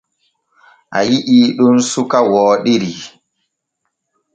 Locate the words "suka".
1.91-2.17